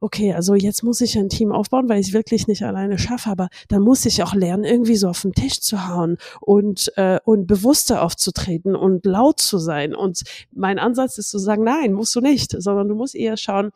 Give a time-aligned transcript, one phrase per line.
[0.00, 3.48] okay, also jetzt muss ich ein Team aufbauen, weil ich wirklich nicht alleine schaffe, aber
[3.68, 7.46] dann muss ich auch lernen, irgendwie so auf den Tisch zu hauen und, äh, und
[7.46, 9.94] bewusster aufzutreten und laut zu sein.
[9.94, 10.22] Und
[10.52, 13.70] mein Ansatz ist zu sagen, nein, musst du nicht, sondern du musst eher schauen,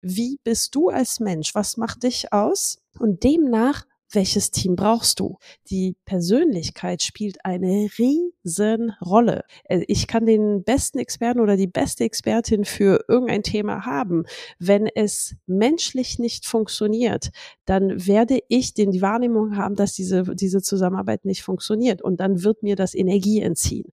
[0.00, 1.54] wie bist du als Mensch?
[1.54, 2.78] Was macht dich aus?
[2.98, 5.38] Und demnach welches Team brauchst du?
[5.70, 9.44] Die Persönlichkeit spielt eine riesen Rolle.
[9.64, 14.24] Äh, ich kann den besten Experten oder die beste Expertin für irgendein Thema haben.
[14.58, 17.30] Wenn es menschlich nicht funktioniert,
[17.64, 22.42] dann werde ich den die Wahrnehmung haben, dass diese, diese Zusammenarbeit nicht funktioniert und dann
[22.42, 23.92] wird mir das Energie entziehen.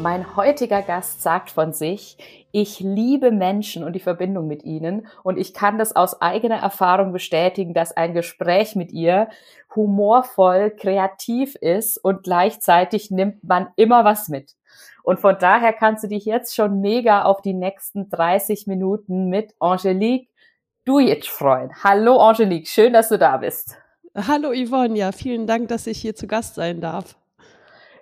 [0.00, 2.16] Mein heutiger Gast sagt von sich,
[2.52, 7.12] ich liebe Menschen und die Verbindung mit ihnen und ich kann das aus eigener Erfahrung
[7.12, 9.28] bestätigen, dass ein Gespräch mit ihr
[9.74, 14.54] humorvoll, kreativ ist und gleichzeitig nimmt man immer was mit.
[15.02, 19.54] Und von daher kannst du dich jetzt schon mega auf die nächsten 30 Minuten mit
[19.58, 20.28] Angelique
[20.84, 21.72] Dujic freuen.
[21.82, 23.76] Hallo Angelique, schön, dass du da bist.
[24.14, 27.16] Hallo Yvonne, ja, vielen Dank, dass ich hier zu Gast sein darf.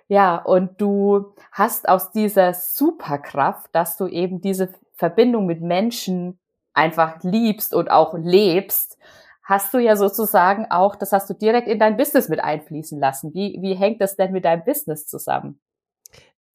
[0.09, 6.39] Ja, und du hast aus dieser Superkraft, dass du eben diese Verbindung mit Menschen
[6.73, 8.97] einfach liebst und auch lebst,
[9.43, 13.33] hast du ja sozusagen auch, das hast du direkt in dein Business mit einfließen lassen.
[13.33, 15.59] Wie, wie hängt das denn mit deinem Business zusammen?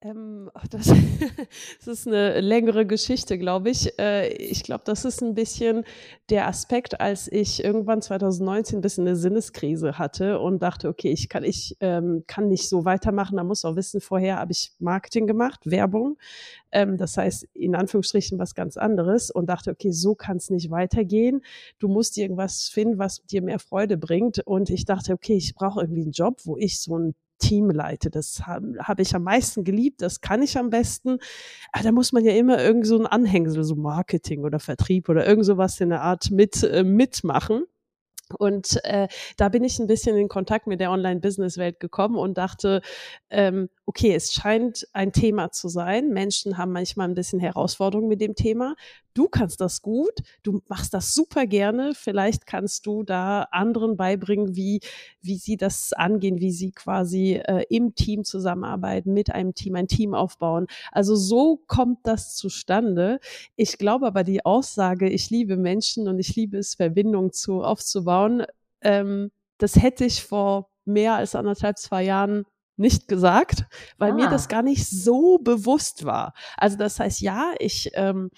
[0.05, 0.87] Ähm, das,
[1.79, 3.99] das, ist eine längere Geschichte, glaube ich.
[3.99, 5.85] Äh, ich glaube, das ist ein bisschen
[6.29, 11.29] der Aspekt, als ich irgendwann 2019 ein bisschen eine Sinneskrise hatte und dachte, okay, ich
[11.29, 13.37] kann, ich ähm, kann nicht so weitermachen.
[13.37, 16.19] Da muss auch wissen, vorher habe ich Marketing gemacht, Werbung.
[16.73, 20.71] Ähm, das heißt, in Anführungsstrichen was ganz anderes und dachte, okay, so kann es nicht
[20.71, 21.43] weitergehen.
[21.79, 24.41] Du musst irgendwas finden, was dir mehr Freude bringt.
[24.41, 28.11] Und ich dachte, okay, ich brauche irgendwie einen Job, wo ich so ein Team leite.
[28.11, 31.19] Das habe hab ich am meisten geliebt, das kann ich am besten.
[31.73, 35.27] Aber da muss man ja immer irgend so ein Anhängsel, so Marketing oder Vertrieb oder
[35.27, 37.65] irgend sowas in der Art mit äh, mitmachen.
[38.39, 42.83] Und äh, da bin ich ein bisschen in Kontakt mit der Online-Business-Welt gekommen und dachte,
[43.31, 46.11] ähm, okay, es scheint ein Thema zu sein.
[46.11, 48.75] Menschen haben manchmal ein bisschen Herausforderungen mit dem Thema.
[49.15, 51.93] Du kannst das gut, du machst das super gerne.
[51.95, 54.81] Vielleicht kannst du da anderen beibringen, wie,
[55.21, 59.89] wie sie das angehen, wie sie quasi äh, im Team zusammenarbeiten, mit einem Team ein
[59.89, 60.67] Team aufbauen.
[60.93, 63.21] Also so kommt das zustande.
[63.55, 68.22] Ich glaube aber die Aussage, ich liebe Menschen und ich liebe es, Verbindungen zu, aufzubauen,
[68.81, 72.45] ähm, das hätte ich vor mehr als anderthalb, zwei Jahren
[72.77, 73.65] nicht gesagt,
[73.99, 74.15] weil ah.
[74.15, 76.35] mir das gar nicht so bewusst war.
[76.57, 78.31] Also das heißt, ja, ich, ähm,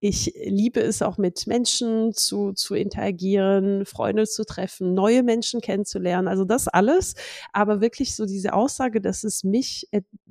[0.00, 6.26] ich liebe es auch mit Menschen zu, zu interagieren, Freunde zu treffen, neue Menschen kennenzulernen,
[6.26, 7.14] also das alles.
[7.52, 9.88] Aber wirklich so diese Aussage, dass es mich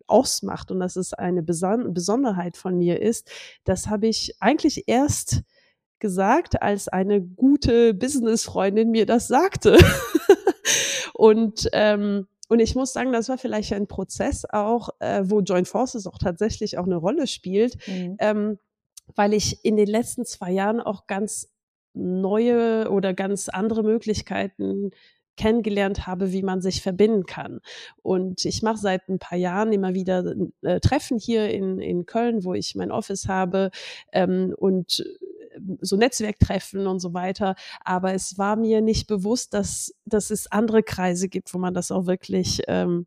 [0.07, 3.29] ausmacht und dass es eine Beson Besonderheit von mir ist,
[3.63, 5.43] das habe ich eigentlich erst
[5.99, 9.77] gesagt, als eine gute Businessfreundin mir das sagte.
[11.13, 15.67] und ähm, und ich muss sagen, das war vielleicht ein Prozess auch, äh, wo Joint
[15.67, 18.15] Forces auch tatsächlich auch eine Rolle spielt, mhm.
[18.19, 18.59] ähm,
[19.15, 21.53] weil ich in den letzten zwei Jahren auch ganz
[21.93, 24.91] neue oder ganz andere Möglichkeiten
[25.37, 27.61] kennengelernt habe, wie man sich verbinden kann.
[28.01, 32.43] Und ich mache seit ein paar Jahren immer wieder äh, Treffen hier in, in Köln,
[32.43, 33.71] wo ich mein Office habe
[34.11, 35.03] ähm, und
[35.81, 37.55] so Netzwerktreffen und so weiter.
[37.83, 41.91] Aber es war mir nicht bewusst, dass, dass es andere Kreise gibt, wo man das
[41.91, 43.05] auch wirklich ähm,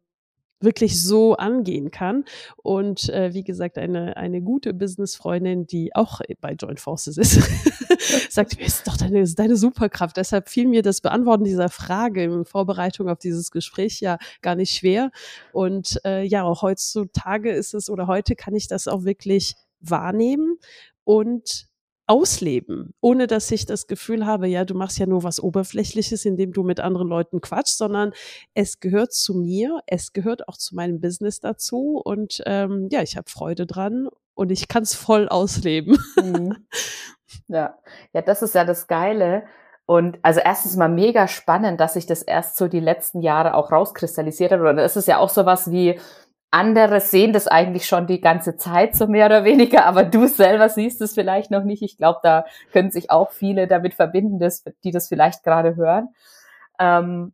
[0.63, 2.25] wirklich so angehen kann.
[2.57, 7.41] Und äh, wie gesagt, eine, eine gute Businessfreundin, die auch bei Joint Forces ist,
[8.31, 10.17] sagt, mir ist doch deine, deine Superkraft.
[10.17, 14.75] Deshalb fiel mir das Beantworten dieser Frage in Vorbereitung auf dieses Gespräch ja gar nicht
[14.75, 15.11] schwer.
[15.53, 20.59] Und äh, ja, auch heutzutage ist es oder heute kann ich das auch wirklich wahrnehmen
[21.05, 21.67] und
[22.13, 26.53] ausleben, ohne dass ich das Gefühl habe, ja, du machst ja nur was Oberflächliches, indem
[26.53, 28.13] du mit anderen Leuten quatschst, sondern
[28.53, 33.17] es gehört zu mir, es gehört auch zu meinem Business dazu und ähm, ja, ich
[33.17, 35.99] habe Freude dran und ich kann es voll ausleben.
[36.23, 36.67] Mhm.
[37.49, 37.79] Ja,
[38.13, 39.45] ja, das ist ja das Geile.
[39.87, 43.73] Und also erstens mal mega spannend, dass sich das erst so die letzten Jahre auch
[43.73, 44.61] rauskristallisiert hat.
[44.61, 45.99] Oder das ist ja auch sowas wie,
[46.53, 50.69] andere sehen das eigentlich schon die ganze Zeit, so mehr oder weniger, aber du selber
[50.69, 51.83] siehst es vielleicht noch nicht.
[51.83, 56.11] Ich glaube, da können sich auch viele damit verbinden, dass, die das vielleicht gerade hören.
[56.79, 57.33] Ähm,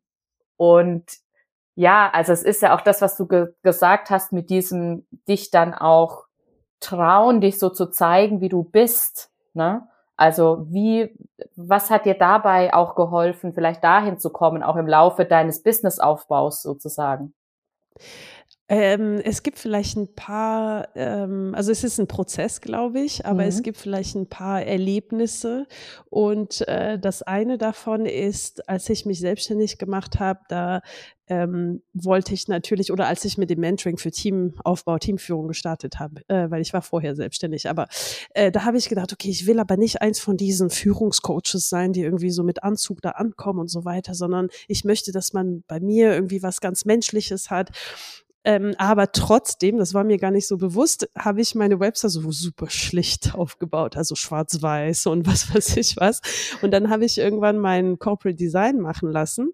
[0.56, 1.04] und
[1.74, 5.50] ja, also es ist ja auch das, was du ge gesagt hast, mit diesem dich
[5.50, 6.24] dann auch
[6.80, 9.30] trauen, dich so zu zeigen, wie du bist.
[9.52, 9.86] Ne?
[10.16, 11.16] Also wie,
[11.56, 16.62] was hat dir dabei auch geholfen, vielleicht dahin zu kommen, auch im Laufe deines Businessaufbaus
[16.62, 17.34] sozusagen?
[18.70, 23.42] Ähm, es gibt vielleicht ein paar, ähm, also es ist ein Prozess, glaube ich, aber
[23.42, 23.48] mhm.
[23.48, 25.66] es gibt vielleicht ein paar Erlebnisse.
[26.10, 30.82] Und äh, das eine davon ist, als ich mich selbstständig gemacht habe, da
[31.28, 36.22] ähm, wollte ich natürlich, oder als ich mit dem Mentoring für Teamaufbau, Teamführung gestartet habe,
[36.28, 37.88] äh, weil ich war vorher selbstständig, aber
[38.34, 41.92] äh, da habe ich gedacht, okay, ich will aber nicht eins von diesen Führungscoaches sein,
[41.92, 45.64] die irgendwie so mit Anzug da ankommen und so weiter, sondern ich möchte, dass man
[45.66, 47.70] bei mir irgendwie was ganz Menschliches hat.
[48.44, 52.30] Ähm, aber trotzdem, das war mir gar nicht so bewusst, habe ich meine Website so
[52.30, 56.20] super schlicht aufgebaut, also schwarz-weiß und was weiß ich was.
[56.62, 59.52] Und dann habe ich irgendwann mein Corporate Design machen lassen.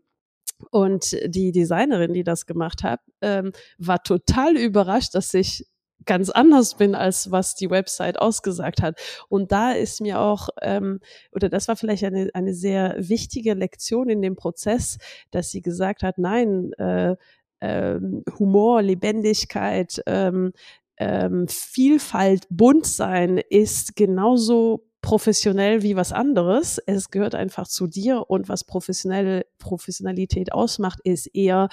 [0.70, 5.66] Und die Designerin, die das gemacht hat, ähm, war total überrascht, dass ich
[6.04, 9.00] ganz anders bin, als was die Website ausgesagt hat.
[9.28, 11.00] Und da ist mir auch, ähm,
[11.32, 14.98] oder das war vielleicht eine, eine sehr wichtige Lektion in dem Prozess,
[15.30, 17.16] dass sie gesagt hat, nein, äh,
[17.64, 20.52] ähm, Humor, Lebendigkeit, ähm,
[20.98, 26.78] ähm, Vielfalt, bunt sein ist genauso professionell wie was anderes.
[26.86, 31.68] Es gehört einfach zu dir und was professionelle Professionalität ausmacht, ist eher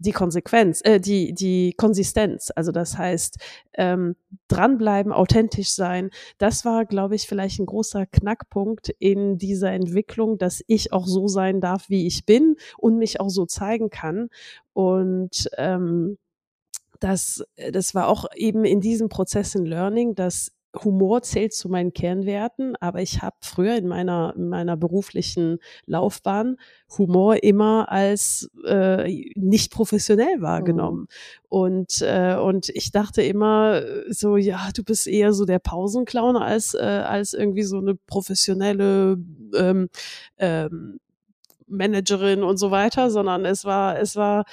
[0.00, 2.50] die Konsequenz, äh, die, die Konsistenz.
[2.56, 3.38] Also das heißt,
[3.74, 4.16] ähm,
[4.48, 6.10] dranbleiben, authentisch sein.
[6.38, 11.28] Das war, glaube ich, vielleicht ein großer Knackpunkt in dieser Entwicklung, dass ich auch so
[11.28, 14.30] sein darf, wie ich bin und mich auch so zeigen kann.
[14.72, 16.18] Und ähm,
[16.98, 20.52] das, das war auch eben in diesem Prozess in Learning, dass
[20.84, 26.56] Humor zählt zu meinen Kernwerten, aber ich habe früher in meiner, in meiner beruflichen Laufbahn
[26.96, 31.00] Humor immer als äh, nicht professionell wahrgenommen.
[31.00, 31.06] Mhm.
[31.48, 36.74] Und, äh, und ich dachte immer so, ja, du bist eher so der Pausenclown als,
[36.74, 39.18] äh, als irgendwie so eine professionelle
[39.56, 39.88] ähm,
[40.38, 41.00] ähm,
[41.66, 44.44] Managerin und so weiter, sondern es war, es war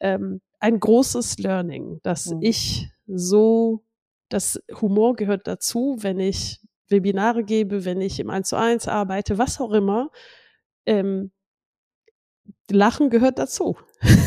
[0.00, 2.38] ähm, ein großes Learning, dass mhm.
[2.42, 3.83] ich so
[4.28, 9.38] das Humor gehört dazu, wenn ich Webinare gebe, wenn ich im 1 zu 1 arbeite,
[9.38, 10.10] was auch immer.
[10.86, 11.30] Ähm,
[12.70, 13.76] Lachen gehört dazu.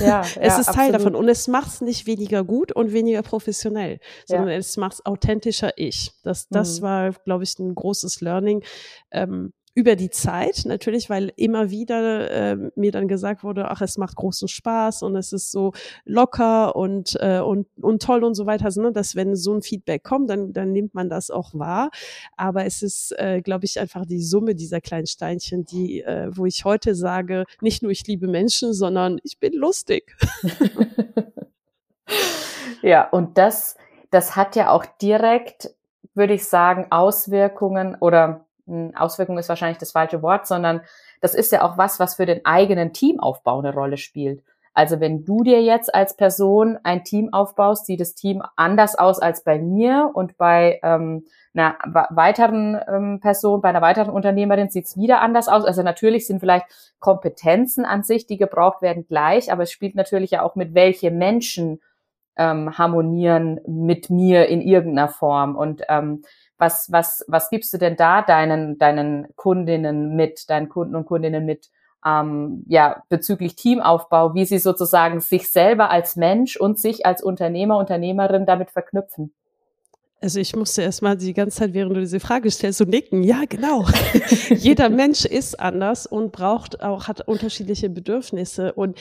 [0.02, 3.24] Ja, es ja, ist Teil davon und es macht es nicht weniger gut und weniger
[3.24, 4.58] professionell, sondern ja.
[4.58, 6.12] es macht es authentischer ich.
[6.24, 6.84] Das, das mhm.
[6.84, 8.64] war, glaube ich, ein großes Learning.
[9.12, 14.00] Ähm, über die Zeit natürlich, weil immer wieder äh, mir dann gesagt wurde, ach, es
[14.00, 15.72] macht großen Spaß und es ist so
[16.04, 19.62] locker und äh, und und toll und so weiter, also, ne, dass wenn so ein
[19.62, 21.92] Feedback kommt, dann dann nimmt man das auch wahr.
[22.38, 26.48] Aber es ist, äh, glaube ich, einfach die Summe dieser kleinen Steinchen, die, äh, wo
[26.48, 30.18] ich heute sage, nicht nur ich liebe Menschen, sondern ich bin lustig.
[32.82, 33.76] ja, und das
[34.10, 35.70] das hat ja auch direkt,
[36.16, 38.47] würde ich sagen, Auswirkungen oder
[38.96, 40.81] Auswirkung ist wahrscheinlich das falsche Wort, sondern
[41.22, 44.44] das ist ja auch was, was für den eigenen Teamaufbau eine Rolle spielt.
[44.78, 49.18] Also wenn du dir jetzt als Person ein Team aufbaust, sieht das Team anders aus
[49.18, 51.25] als bei mir und bei ähm,
[51.56, 51.78] einer
[52.12, 55.66] weiteren ähm, Person, bei einer weiteren Unternehmerin sieht es wieder anders aus.
[55.66, 56.68] Also natürlich sind vielleicht
[57.00, 61.09] Kompetenzen an sich, die gebraucht werden, gleich, aber es spielt natürlich ja auch mit, welche
[61.09, 61.81] Menschen
[62.38, 65.56] ähm, harmonieren mit mir in irgendeiner Form.
[65.56, 66.21] Und ähm,
[66.57, 71.45] was, was, was gibst du denn da deinen, deinen Kundinnen mit, deinen Kunden und Kundinnen
[71.45, 71.69] mit,
[72.06, 77.78] ähm, ja, bezüglich Teamaufbau, wie sie sozusagen sich selber als Mensch und sich als Unternehmer,
[77.78, 79.33] Unternehmerin damit verknüpfen?
[80.19, 83.21] Also ich musste erstmal die ganze Zeit, während du diese Frage stellst, so nicken.
[83.21, 83.85] Ja, genau.
[84.49, 88.73] Jeder Mensch ist anders und braucht auch, hat unterschiedliche Bedürfnisse.
[88.73, 88.97] Und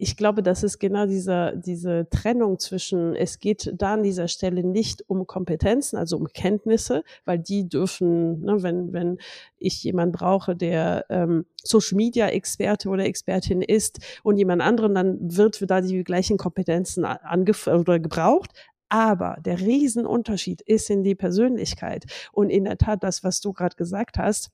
[0.00, 4.62] ich glaube, das ist genau dieser, diese Trennung zwischen, es geht da an dieser Stelle
[4.62, 9.18] nicht um Kompetenzen, also um Kenntnisse, weil die dürfen, ne, wenn, wenn
[9.58, 15.18] ich jemand brauche, der ähm, Social Media Experte oder Expertin ist und jemand anderen, dann
[15.20, 18.52] wird da die gleichen Kompetenzen angefordert oder gebraucht.
[18.88, 22.04] Aber der Riesenunterschied ist in die Persönlichkeit.
[22.32, 24.50] Und in der Tat, das, was du gerade gesagt hast,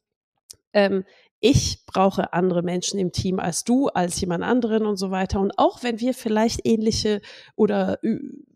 [0.74, 1.04] ähm,
[1.44, 5.40] ich brauche andere Menschen im Team als du, als jemand anderen und so weiter.
[5.40, 7.20] Und auch wenn wir vielleicht ähnliche
[7.54, 7.98] oder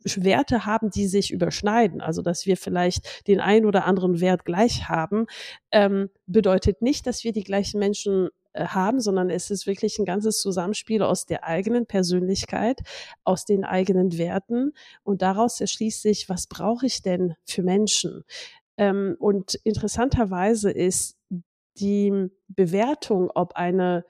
[0.04, 4.88] Werte haben, die sich überschneiden, also dass wir vielleicht den einen oder anderen Wert gleich
[4.88, 5.26] haben,
[5.70, 10.06] ähm, bedeutet nicht, dass wir die gleichen Menschen äh, haben, sondern es ist wirklich ein
[10.06, 12.80] ganzes Zusammenspiel aus der eigenen Persönlichkeit,
[13.22, 18.24] aus den eigenen Werten und daraus erschließt sich, was brauche ich denn für Menschen?
[18.78, 21.17] Ähm, und interessanterweise ist
[21.80, 24.04] die Bewertung, ob eine,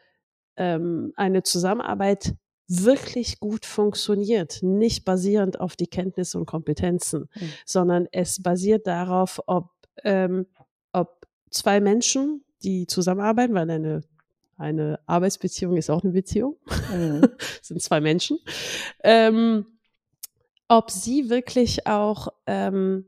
[0.57, 2.35] ähm, eine Zusammenarbeit
[2.67, 7.53] wirklich gut funktioniert, nicht basierend auf die Kenntnisse und Kompetenzen, mhm.
[7.65, 9.71] sondern es basiert darauf, ob,
[10.05, 10.47] ähm,
[10.93, 14.03] ob zwei Menschen, die zusammenarbeiten, weil eine
[14.59, 16.57] eine Arbeitsbeziehung ist auch eine Beziehung,
[16.93, 17.23] mhm.
[17.63, 18.39] sind zwei Menschen,
[19.05, 19.67] ähm,
[20.67, 23.07] ob sie wirklich auch ähm,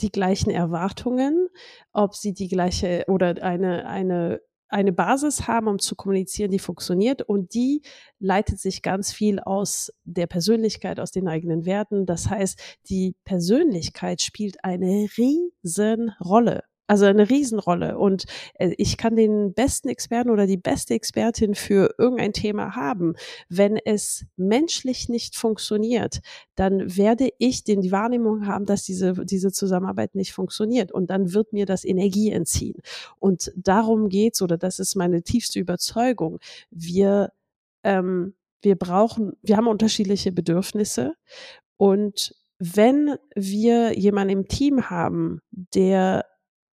[0.00, 1.48] die gleichen Erwartungen,
[1.92, 7.22] ob sie die gleiche oder eine, eine, eine Basis haben, um zu kommunizieren, die funktioniert
[7.22, 7.82] und die
[8.18, 12.06] leitet sich ganz viel aus der Persönlichkeit, aus den eigenen Werten.
[12.06, 17.98] Das heißt, die Persönlichkeit spielt eine riesen Rolle also eine Riesenrolle.
[17.98, 23.14] Und äh, ich kann den besten Experten oder die beste Expertin für irgendein Thema haben.
[23.48, 26.20] Wenn es menschlich nicht funktioniert,
[26.56, 30.90] dann werde ich den die Wahrnehmung haben, dass diese, diese Zusammenarbeit nicht funktioniert.
[30.90, 32.80] Und dann wird mir das Energie entziehen.
[33.18, 36.38] Und darum geht's, oder das ist meine tiefste Überzeugung.
[36.70, 37.32] Wir,
[37.84, 41.14] ähm, wir brauchen, wir haben unterschiedliche Bedürfnisse
[41.76, 46.24] und wenn wir jemanden im Team haben, der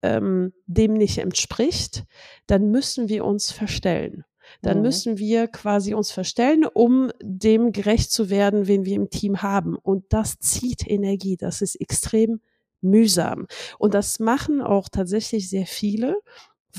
[0.03, 2.03] ähm, dem nicht entspricht,
[2.45, 4.25] dann müssen wir uns verstellen.
[4.61, 4.83] Dann mhm.
[4.83, 9.75] müssen wir quasi uns verstellen, um dem gerecht zu werden, wen wir im Team haben.
[9.75, 11.37] Und das zieht Energie.
[11.37, 12.41] Das ist extrem
[12.81, 13.47] mühsam.
[13.79, 16.17] Und das machen auch tatsächlich sehr viele,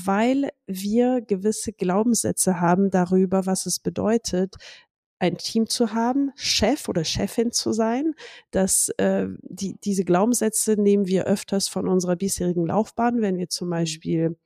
[0.03, 4.55] weil wir gewisse Glaubenssätze haben darüber, was es bedeutet,
[5.25, 8.13] ein Team zu haben, Chef oder Chefin zu sein.
[8.51, 13.67] dass äh, die, diese Glaubenssätze nehmen wir öfters von unserer bisherigen Laufbahn, wenn wir zum
[13.67, 13.71] mhm.
[13.71, 14.37] Beispiel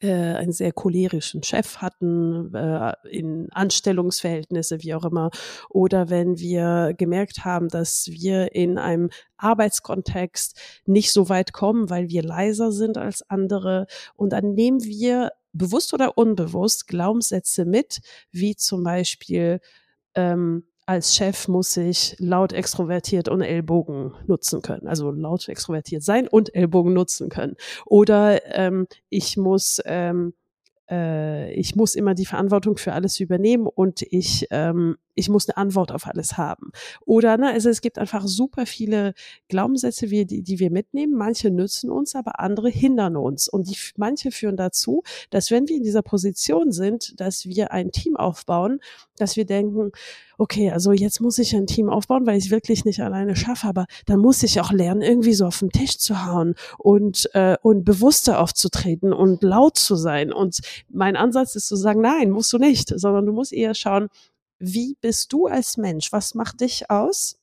[0.00, 5.30] äh, einen sehr cholerischen Chef hatten, äh, in Anstellungsverhältnisse, wie auch immer,
[5.68, 12.08] oder wenn wir gemerkt haben, dass wir in einem Arbeitskontext nicht so weit kommen, weil
[12.08, 13.86] wir leiser sind als andere.
[14.14, 18.00] Und dann nehmen wir bewusst oder unbewusst Glaubenssätze mit,
[18.30, 19.60] wie zum Beispiel,
[20.18, 24.88] ähm, als Chef muss ich laut extrovertiert und Ellbogen nutzen können.
[24.88, 27.56] Also laut extrovertiert sein und Ellbogen nutzen können.
[27.84, 30.32] Oder ähm, ich muss ähm,
[30.90, 35.56] äh, ich muss immer die Verantwortung für alles übernehmen und ich, ähm, ich muss eine
[35.56, 36.70] Antwort auf alles haben.
[37.04, 39.14] Oder, ne, also es gibt einfach super viele
[39.48, 41.14] Glaubenssätze, die, die wir mitnehmen.
[41.14, 43.48] Manche nützen uns, aber andere hindern uns.
[43.48, 47.90] Und die, manche führen dazu, dass wenn wir in dieser Position sind, dass wir ein
[47.90, 48.80] Team aufbauen,
[49.16, 49.90] dass wir denken,
[50.38, 53.66] okay, also jetzt muss ich ein Team aufbauen, weil ich es wirklich nicht alleine schaffe,
[53.66, 57.56] aber dann muss ich auch lernen, irgendwie so auf den Tisch zu hauen und, äh,
[57.60, 60.32] und bewusster aufzutreten und laut zu sein.
[60.32, 64.08] Und mein Ansatz ist zu sagen, nein, musst du nicht, sondern du musst eher schauen,
[64.58, 66.12] wie bist du als Mensch?
[66.12, 67.38] Was macht dich aus?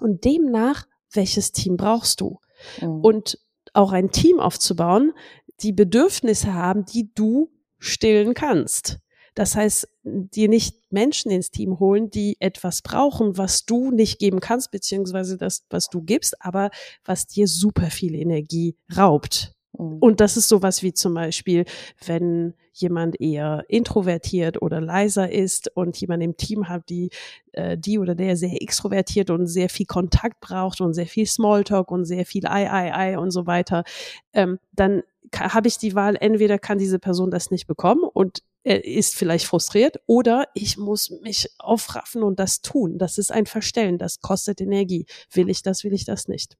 [0.00, 2.40] Und demnach, welches Team brauchst du?
[2.80, 3.00] Mhm.
[3.00, 3.38] Und
[3.72, 5.12] auch ein Team aufzubauen,
[5.60, 8.98] die Bedürfnisse haben, die du stillen kannst.
[9.34, 14.38] Das heißt, dir nicht Menschen ins Team holen, die etwas brauchen, was du nicht geben
[14.38, 16.70] kannst, beziehungsweise das, was du gibst, aber
[17.04, 19.53] was dir super viel Energie raubt.
[19.78, 19.98] Mhm.
[19.98, 21.64] Und das ist sowas wie zum Beispiel,
[22.06, 27.10] wenn jemand eher introvertiert oder leiser ist und jemand im Team hat, die,
[27.52, 31.90] äh, die oder der sehr extrovertiert und sehr viel Kontakt braucht und sehr viel Smalltalk
[31.90, 33.84] und sehr viel Ei, Ei, Ei und so weiter,
[34.32, 35.02] ähm, dann
[35.38, 39.46] habe ich die Wahl, entweder kann diese Person das nicht bekommen und er ist vielleicht
[39.46, 42.98] frustriert oder ich muss mich aufraffen und das tun.
[42.98, 45.06] Das ist ein Verstellen, das kostet Energie.
[45.30, 46.56] Will ich das, will ich das nicht.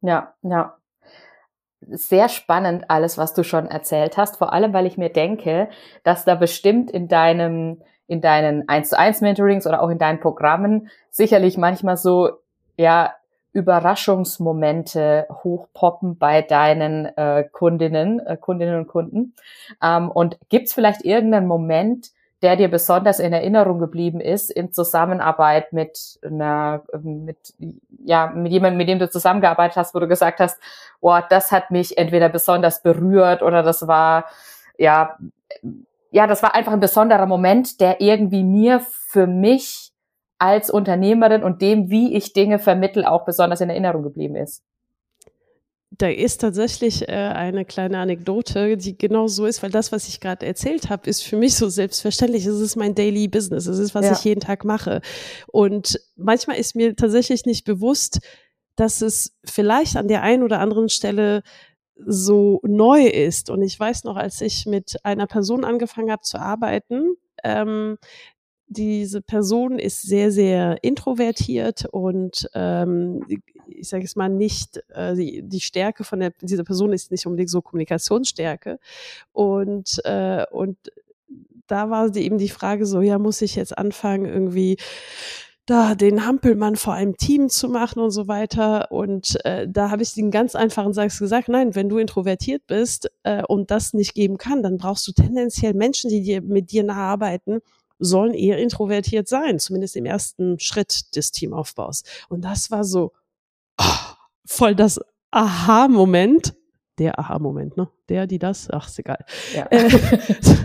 [0.00, 0.81] Ja, ja.
[1.88, 5.68] Sehr spannend alles, was du schon erzählt hast, vor allem, weil ich mir denke,
[6.04, 10.20] dass da bestimmt in deinem, in deinen 1 zu 1 Mentorings oder auch in deinen
[10.20, 12.30] Programmen sicherlich manchmal so,
[12.76, 13.14] ja,
[13.52, 19.34] Überraschungsmomente hochpoppen bei deinen äh, Kundinnen, äh, Kundinnen und Kunden?
[19.82, 25.72] Ähm, und gibt's vielleicht irgendeinen Moment, der dir besonders in Erinnerung geblieben ist in Zusammenarbeit
[25.72, 27.54] mit einer, mit,
[28.04, 30.60] ja, mit jemandem, mit dem du zusammengearbeitet hast, wo du gesagt hast,
[31.00, 34.26] oh, das hat mich entweder besonders berührt oder das war,
[34.76, 35.16] ja,
[36.10, 39.92] ja, das war einfach ein besonderer Moment, der irgendwie mir für mich
[40.38, 44.64] als Unternehmerin und dem, wie ich Dinge vermittel, auch besonders in Erinnerung geblieben ist?
[45.98, 50.20] Da ist tatsächlich äh, eine kleine Anekdote, die genau so ist, weil das, was ich
[50.20, 52.46] gerade erzählt habe, ist für mich so selbstverständlich.
[52.46, 53.66] Es ist mein Daily Business.
[53.66, 54.12] Es ist, was ja.
[54.12, 55.02] ich jeden Tag mache.
[55.48, 58.20] Und manchmal ist mir tatsächlich nicht bewusst,
[58.76, 61.42] dass es vielleicht an der einen oder anderen Stelle
[61.94, 63.50] so neu ist.
[63.50, 67.98] Und ich weiß noch, als ich mit einer Person angefangen habe zu arbeiten, ähm,
[68.72, 73.24] diese Person ist sehr, sehr introvertiert und ähm,
[73.66, 77.26] ich sage es mal nicht, äh, die, die Stärke von der, dieser Person ist nicht
[77.26, 78.78] unbedingt so Kommunikationsstärke.
[79.32, 80.76] Und, äh, und
[81.66, 84.76] da war eben die Frage so, ja, muss ich jetzt anfangen, irgendwie
[85.66, 88.90] da den Hampelmann vor einem Team zu machen und so weiter.
[88.90, 93.10] Und äh, da habe ich den ganz einfachen Satz gesagt, nein, wenn du introvertiert bist
[93.22, 96.82] äh, und das nicht geben kann, dann brauchst du tendenziell Menschen, die dir mit dir
[96.82, 97.60] nahe arbeiten,
[98.02, 102.02] sollen eher introvertiert sein, zumindest im ersten Schritt des Teamaufbaus.
[102.28, 103.12] Und das war so
[103.78, 106.54] oh, voll das Aha-Moment.
[106.98, 107.88] Der Aha-Moment, ne?
[108.08, 109.24] Der, die, das, ach, ist egal.
[109.54, 109.88] Ja, äh,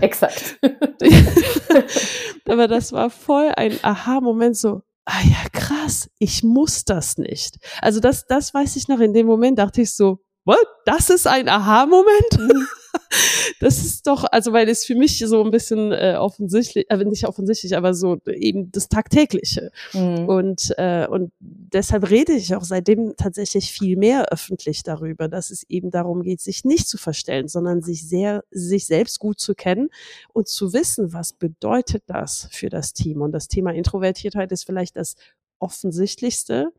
[0.02, 0.58] exakt.
[2.48, 7.56] Aber das war voll ein Aha-Moment, so, ah ja, krass, ich muss das nicht.
[7.80, 10.66] Also das, das weiß ich noch, in dem Moment dachte ich so, what?
[10.84, 12.38] Das ist ein Aha-Moment?
[12.38, 12.66] Mhm.
[13.60, 17.26] das ist doch, also weil es für mich so ein bisschen äh, offensichtlich, äh, nicht
[17.26, 19.70] offensichtlich, aber so eben das Tagtägliche.
[19.92, 20.28] Mhm.
[20.28, 25.64] Und, äh, und deshalb rede ich auch seitdem tatsächlich viel mehr öffentlich darüber, dass es
[25.68, 29.88] eben darum geht, sich nicht zu verstellen, sondern sich sehr, sich selbst gut zu kennen
[30.32, 33.22] und zu wissen, was bedeutet das für das Team.
[33.22, 35.16] Und das Thema Introvertiertheit ist vielleicht das
[35.58, 36.72] offensichtlichste.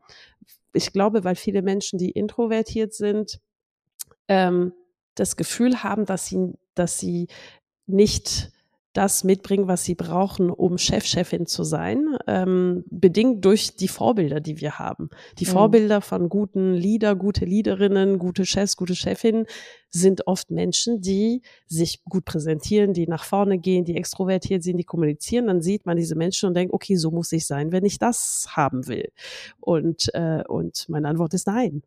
[0.72, 3.40] Ich glaube, weil viele Menschen, die introvertiert sind,
[4.28, 4.72] ähm,
[5.14, 7.28] das Gefühl haben, dass sie, dass sie
[7.86, 8.52] nicht
[8.92, 14.40] das mitbringen, was sie brauchen, um Chef, Chefin zu sein, ähm, bedingt durch die Vorbilder,
[14.40, 15.10] die wir haben.
[15.38, 15.50] Die mhm.
[15.50, 19.46] Vorbilder von guten Leader, gute Leaderinnen, gute Chefs, gute Chefinnen
[19.90, 24.84] sind oft Menschen, die sich gut präsentieren, die nach vorne gehen, die extrovertiert sind, die
[24.84, 25.48] kommunizieren.
[25.48, 28.46] Dann sieht man diese Menschen und denkt, okay, so muss ich sein, wenn ich das
[28.50, 29.10] haben will.
[29.58, 31.82] Und, äh, und meine Antwort ist nein.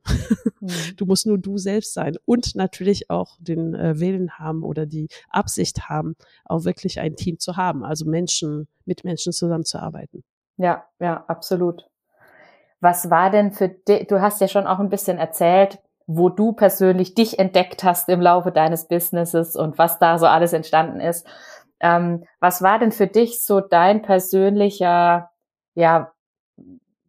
[0.60, 0.68] Mhm.
[0.98, 5.08] Du musst nur du selbst sein und natürlich auch den äh, Willen haben oder die
[5.30, 10.24] Absicht haben, auch wirklich ein Team zu haben, also Menschen, mit Menschen zusammenzuarbeiten.
[10.58, 11.88] Ja, ja, absolut.
[12.80, 16.54] Was war denn für dich, du hast ja schon auch ein bisschen erzählt, wo du
[16.54, 21.26] persönlich dich entdeckt hast im Laufe deines Businesses und was da so alles entstanden ist.
[21.80, 25.32] Ähm, was war denn für dich so dein persönlicher,
[25.76, 26.12] ja,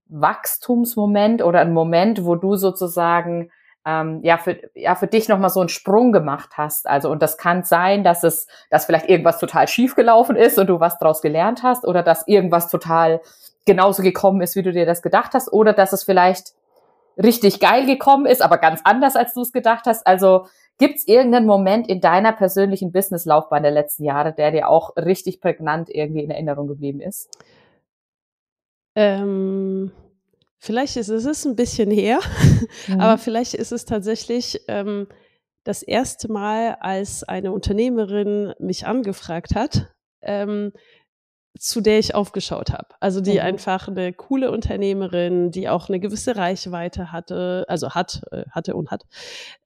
[0.06, 3.50] Wachstumsmoment oder ein Moment, wo du sozusagen
[3.86, 6.88] ähm, ja für ja für dich noch mal so einen Sprung gemacht hast.
[6.88, 10.68] Also und das kann sein, dass es dass vielleicht irgendwas total schief gelaufen ist und
[10.68, 13.20] du was daraus gelernt hast oder dass irgendwas total
[13.66, 16.52] genauso gekommen ist, wie du dir das gedacht hast oder dass es vielleicht
[17.22, 20.06] richtig geil gekommen ist, aber ganz anders, als du es gedacht hast.
[20.06, 20.46] Also
[20.78, 25.40] gibt es irgendeinen Moment in deiner persönlichen Businesslaufbahn der letzten Jahre, der dir auch richtig
[25.40, 27.30] prägnant irgendwie in Erinnerung geblieben ist?
[28.96, 29.92] Ähm,
[30.64, 32.20] vielleicht ist es ist ein bisschen her,
[32.88, 33.00] mhm.
[33.00, 35.07] aber vielleicht ist es tatsächlich ähm,
[35.62, 40.72] das erste Mal, als eine Unternehmerin mich angefragt hat, ähm,
[41.59, 42.88] zu der ich aufgeschaut habe.
[42.98, 43.40] Also die mhm.
[43.40, 48.90] einfach eine coole Unternehmerin, die auch eine gewisse Reichweite hatte, also hat, äh, hatte und
[48.90, 49.05] hat.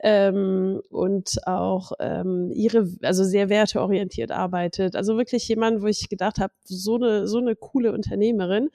[0.01, 4.97] Ähm, und auch ähm, ihre, also sehr werteorientiert arbeitet.
[4.97, 8.69] Also wirklich jemand, wo ich gedacht habe, so eine, so eine coole Unternehmerin.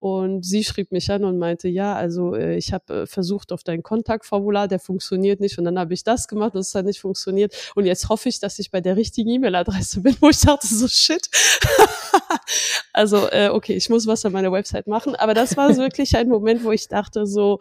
[0.00, 3.64] Und sie schrieb mich an und meinte, ja, also äh, ich habe äh, versucht auf
[3.64, 5.58] dein Kontaktformular, der funktioniert nicht.
[5.58, 7.72] Und dann habe ich das gemacht, das hat nicht funktioniert.
[7.74, 10.86] Und jetzt hoffe ich, dass ich bei der richtigen E-Mail-Adresse bin, wo ich dachte, so
[10.86, 11.28] shit.
[12.92, 15.16] also, äh, okay, ich muss was an meiner Website machen.
[15.16, 17.58] Aber das war wirklich ein Moment, wo ich dachte so,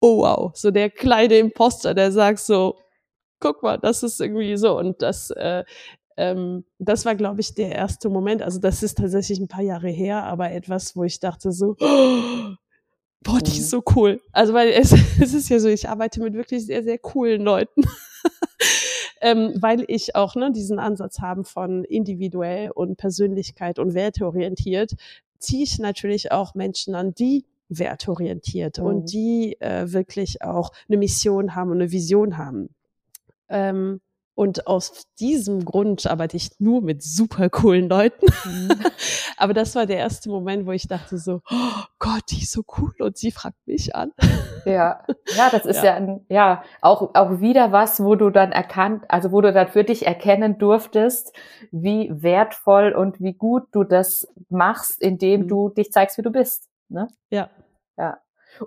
[0.00, 2.76] oh wow, so der kleine Imposter, der sagt so,
[3.40, 4.76] guck mal, das ist irgendwie so.
[4.76, 5.64] Und das, äh,
[6.16, 8.42] ähm, das war, glaube ich, der erste Moment.
[8.42, 12.54] Also das ist tatsächlich ein paar Jahre her, aber etwas, wo ich dachte so, oh,
[13.22, 13.76] boah, die ist mhm.
[13.76, 14.20] so cool.
[14.32, 17.82] Also weil es, es ist ja so, ich arbeite mit wirklich sehr, sehr coolen Leuten.
[19.20, 24.92] ähm, weil ich auch ne, diesen Ansatz haben von individuell und Persönlichkeit und werteorientiert,
[25.38, 28.84] ziehe ich natürlich auch Menschen an, die werteorientiert mhm.
[28.84, 32.68] und die äh, wirklich auch eine Mission haben und eine Vision haben.
[33.48, 34.00] Ähm,
[34.34, 38.26] und aus diesem Grund arbeite ich nur mit super coolen Leuten.
[38.44, 38.70] Mhm.
[39.36, 42.62] Aber das war der erste Moment, wo ich dachte so, oh Gott, die ist so
[42.78, 44.12] cool und sie fragt mich an.
[44.64, 45.04] Ja,
[45.36, 49.04] ja, das ist ja, ja, ein, ja auch, auch wieder was, wo du dann erkannt,
[49.08, 51.32] also wo du dann für dich erkennen durftest,
[51.70, 55.48] wie wertvoll und wie gut du das machst, indem mhm.
[55.48, 56.68] du dich zeigst, wie du bist.
[56.88, 57.08] Ne?
[57.30, 57.50] Ja.
[57.96, 58.18] Ja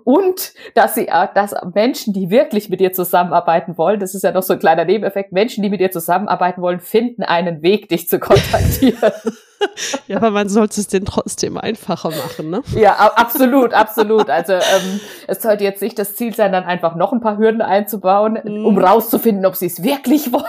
[0.04, 4.32] und dass sie, äh, dass Menschen, die wirklich mit dir zusammenarbeiten wollen, das ist ja
[4.32, 8.08] noch so ein kleiner Nebeneffekt, Menschen, die mit dir zusammenarbeiten wollen, finden einen Weg, dich
[8.08, 9.12] zu kontaktieren.
[10.06, 12.62] ja, aber man sollte es denn trotzdem einfacher machen, ne?
[12.74, 14.30] Ja, absolut, absolut.
[14.30, 17.62] Also ähm, es sollte jetzt nicht das Ziel sein, dann einfach noch ein paar Hürden
[17.62, 18.64] einzubauen, mm.
[18.64, 20.44] um rauszufinden, ob sie es wirklich wollen.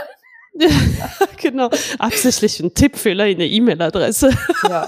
[1.37, 1.69] genau.
[1.97, 4.31] Absichtlich ein Tippfehler in der E-Mail-Adresse.
[4.67, 4.87] ja.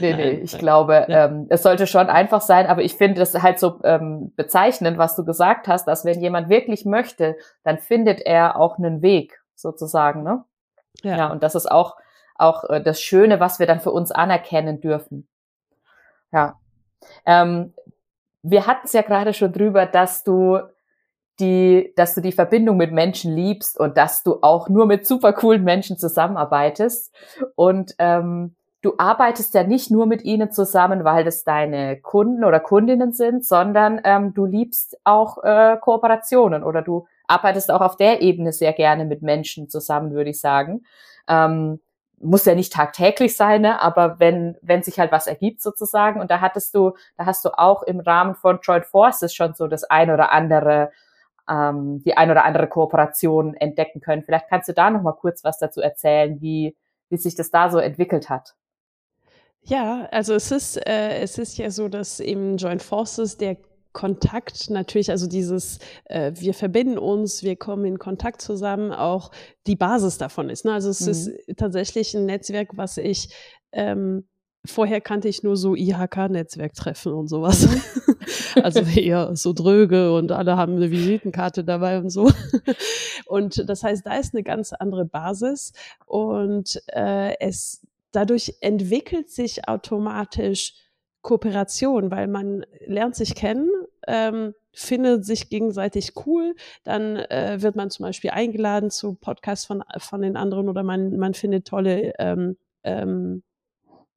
[0.00, 1.26] Nee, nee, ich glaube, ja.
[1.26, 5.16] ähm, es sollte schon einfach sein, aber ich finde es halt so ähm, bezeichnend, was
[5.16, 10.22] du gesagt hast, dass wenn jemand wirklich möchte, dann findet er auch einen Weg, sozusagen,
[10.22, 10.44] ne?
[11.02, 11.16] Ja.
[11.16, 11.96] ja und das ist auch,
[12.36, 15.28] auch äh, das Schöne, was wir dann für uns anerkennen dürfen.
[16.32, 16.58] Ja.
[17.26, 17.74] Ähm,
[18.42, 20.58] wir hatten es ja gerade schon drüber, dass du
[21.42, 25.32] die, dass du die Verbindung mit Menschen liebst und dass du auch nur mit super
[25.34, 27.12] coolen Menschen zusammenarbeitest.
[27.54, 32.60] Und ähm, du arbeitest ja nicht nur mit ihnen zusammen, weil das deine Kunden oder
[32.60, 38.22] Kundinnen sind, sondern ähm, du liebst auch äh, Kooperationen oder du arbeitest auch auf der
[38.22, 40.84] Ebene sehr gerne mit Menschen zusammen, würde ich sagen.
[41.28, 41.80] Ähm,
[42.22, 43.80] muss ja nicht tagtäglich sein, ne?
[43.80, 46.20] aber wenn, wenn sich halt was ergibt sozusagen.
[46.20, 49.66] Und da hattest du, da hast du auch im Rahmen von Joint Forces schon so
[49.66, 50.92] das ein oder andere
[51.48, 54.22] ähm, die ein oder andere Kooperation entdecken können.
[54.22, 56.76] Vielleicht kannst du da noch mal kurz was dazu erzählen, wie,
[57.08, 58.54] wie sich das da so entwickelt hat.
[59.64, 63.56] Ja, also es ist, äh, es ist ja so, dass im Joint Forces der
[63.92, 69.30] Kontakt natürlich, also dieses, äh, wir verbinden uns, wir kommen in Kontakt zusammen, auch
[69.66, 70.64] die Basis davon ist.
[70.64, 70.72] Ne?
[70.72, 71.10] Also es mhm.
[71.10, 73.34] ist tatsächlich ein Netzwerk, was ich
[73.72, 74.26] ähm,
[74.64, 77.66] Vorher kannte ich nur so IHK-Netzwerktreffen und sowas.
[77.66, 77.82] Mhm.
[78.62, 82.30] also eher so dröge und alle haben eine Visitenkarte dabei und so.
[83.26, 85.72] Und das heißt, da ist eine ganz andere Basis
[86.06, 87.80] und äh, es
[88.12, 90.74] dadurch entwickelt sich automatisch
[91.22, 93.70] Kooperation, weil man lernt sich kennen,
[94.06, 99.82] ähm, findet sich gegenseitig cool, dann äh, wird man zum Beispiel eingeladen zu Podcasts von,
[99.98, 103.42] von den anderen oder man, man findet tolle ähm, ähm,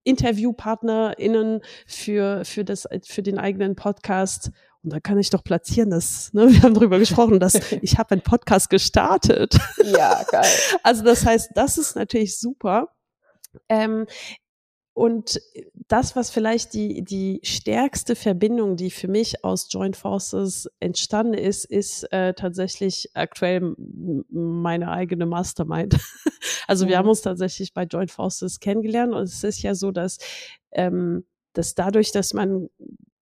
[0.05, 4.51] InterviewpartnerInnen für, für, das, für den eigenen Podcast.
[4.83, 8.11] Und da kann ich doch platzieren, dass, ne, wir haben drüber gesprochen, dass ich habe
[8.11, 9.57] einen Podcast gestartet.
[9.83, 10.45] Ja, geil.
[10.83, 12.89] Also das heißt, das ist natürlich super.
[13.67, 14.05] Ähm,
[14.95, 15.41] und
[15.89, 21.65] das, was vielleicht die, die stärkste Verbindung, die für mich aus Joint Forces entstanden ist,
[21.65, 23.75] ist äh, tatsächlich aktuell
[24.29, 25.97] meine eigene Mastermind.
[26.67, 26.89] also mhm.
[26.89, 30.17] wir haben uns tatsächlich bei Joint Forces kennengelernt und es ist ja so, dass,
[30.71, 32.69] ähm, dass dadurch, dass man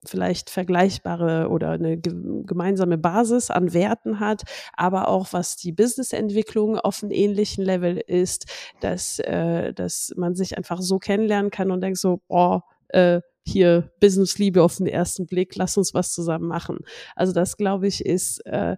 [0.05, 7.03] vielleicht vergleichbare oder eine gemeinsame Basis an Werten hat, aber auch was die Businessentwicklung auf
[7.03, 8.45] einem ähnlichen Level ist,
[8.79, 13.91] dass, äh, dass man sich einfach so kennenlernen kann und denkt so, boah, äh, hier
[13.99, 16.79] Businessliebe auf den ersten Blick, lass uns was zusammen machen.
[17.15, 18.77] Also das, glaube ich, ist äh,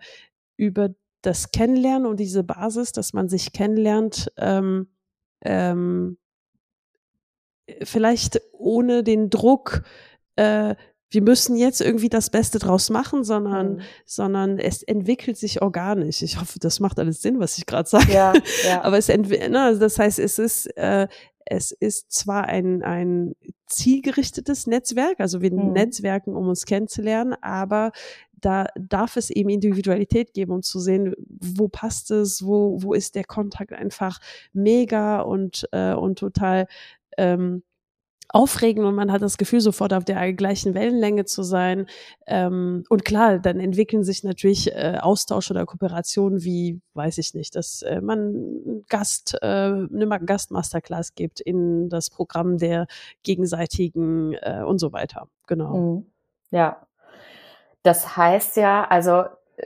[0.58, 0.90] über
[1.22, 4.88] das Kennenlernen und diese Basis, dass man sich kennenlernt, ähm,
[5.42, 6.18] ähm,
[7.84, 9.84] vielleicht ohne den Druck,
[10.36, 10.76] äh,
[11.16, 13.82] wir müssen jetzt irgendwie das Beste draus machen, sondern, mhm.
[14.06, 16.22] sondern es entwickelt sich organisch.
[16.22, 18.12] Ich hoffe, das macht alles Sinn, was ich gerade sage.
[18.12, 18.34] Ja,
[18.68, 18.84] ja.
[18.84, 21.08] Aber es entwickelt, ne, also das heißt, es ist, äh,
[21.46, 23.34] es ist zwar ein, ein
[23.68, 25.72] zielgerichtetes Netzwerk, also wir mhm.
[25.72, 27.92] Netzwerken, um uns kennenzulernen, aber
[28.34, 33.16] da darf es eben Individualität geben, um zu sehen, wo passt es, wo, wo ist
[33.16, 34.20] der Kontakt einfach
[34.52, 36.68] mega und, äh, und total
[37.18, 37.64] ähm,
[38.36, 41.88] aufregend und man hat das Gefühl, sofort auf der gleichen Wellenlänge zu sein.
[42.28, 47.56] Ähm, und klar, dann entwickeln sich natürlich äh, Austausch oder Kooperationen wie, weiß ich nicht,
[47.56, 52.88] dass äh, man Gast, äh, eine Gast-Masterclass gibt in das Programm der
[53.24, 55.30] gegenseitigen äh, und so weiter.
[55.48, 55.78] Genau.
[55.78, 56.06] Mhm.
[56.52, 56.86] Ja.
[57.84, 59.24] Das heißt ja, also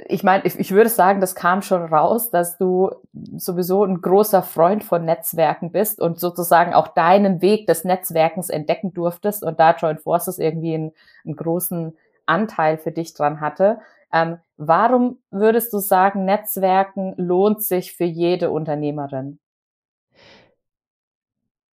[0.07, 2.91] ich meine, ich, ich würde sagen, das kam schon raus, dass du
[3.37, 8.93] sowieso ein großer Freund von Netzwerken bist und sozusagen auch deinen Weg des Netzwerkens entdecken
[8.93, 10.91] durftest und da Joint Forces irgendwie einen,
[11.25, 11.97] einen großen
[12.27, 13.79] Anteil für dich dran hatte.
[14.13, 19.39] Ähm, warum würdest du sagen, Netzwerken lohnt sich für jede Unternehmerin?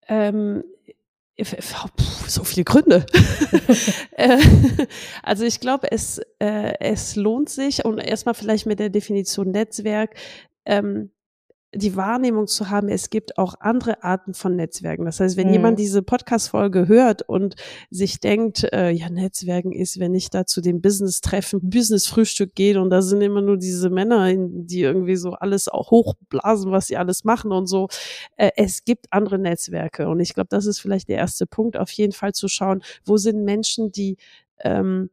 [0.07, 0.63] Ähm,
[2.27, 3.05] so viele Gründe.
[4.17, 4.37] Äh,
[5.23, 10.15] also ich glaube, es, äh, es lohnt sich und erstmal vielleicht mit der Definition Netzwerk.
[10.65, 11.11] Ähm,
[11.75, 15.05] die Wahrnehmung zu haben, es gibt auch andere Arten von Netzwerken.
[15.05, 15.53] Das heißt, wenn mhm.
[15.53, 17.55] jemand diese Podcast-Folge hört und
[17.89, 22.89] sich denkt, äh, ja, Netzwerken ist, wenn ich da zu dem Business-Treffen, Business-Frühstück gehe und
[22.89, 27.23] da sind immer nur diese Männer, die irgendwie so alles auch hochblasen, was sie alles
[27.23, 27.89] machen und so.
[28.37, 31.91] Äh, es gibt andere Netzwerke und ich glaube, das ist vielleicht der erste Punkt, auf
[31.91, 34.17] jeden Fall zu schauen, wo sind Menschen, die
[34.63, 35.09] ähm,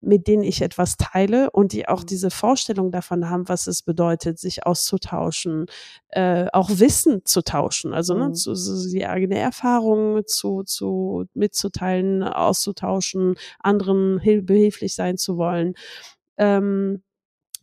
[0.00, 2.06] mit denen ich etwas teile und die auch Mhm.
[2.06, 5.66] diese Vorstellung davon haben, was es bedeutet, sich auszutauschen,
[6.10, 8.34] äh, auch Wissen zu tauschen, also ne, Mhm.
[8.34, 15.74] zu, so die eigene Erfahrung zu, zu mitzuteilen, auszutauschen, anderen hil- behilflich sein zu wollen.
[16.38, 17.02] Ähm,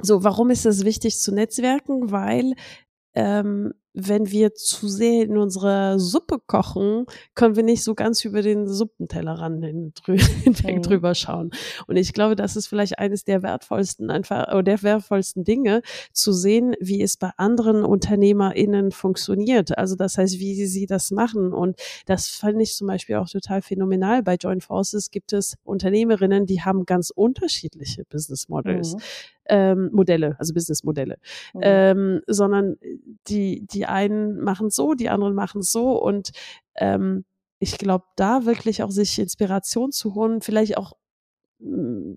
[0.02, 2.12] so, warum ist es wichtig zu netzwerken?
[2.12, 2.54] Weil
[3.16, 8.42] ähm, wenn wir zu sehr in unserer Suppe kochen, können wir nicht so ganz über
[8.42, 9.64] den Suppentellerrand
[10.06, 10.82] drü hinweg Mhm.
[10.82, 11.52] drüber schauen.
[11.88, 15.82] Und ich glaube, das ist vielleicht eines der wertvollsten einfach oder der wertvollsten Dinge,
[16.12, 19.78] zu sehen, wie es bei anderen UnternehmerInnen funktioniert.
[19.78, 21.54] Also das heißt, wie sie, sie das machen.
[21.54, 24.24] Und das fand ich zum Beispiel auch total phänomenal.
[24.24, 29.00] Bei Joint Forces gibt es Unternehmerinnen, die haben ganz unterschiedliche Business Models, Mhm.
[29.48, 31.18] ähm, Modelle, also Businessmodelle
[31.54, 31.62] Mhm.
[31.64, 32.78] ähm, sondern
[33.28, 36.32] die, die einen machen so, die anderen machen so und
[36.76, 37.26] ähm,
[37.60, 40.94] ich glaube, da wirklich auch sich Inspiration zu holen, vielleicht auch
[41.60, 42.16] mh,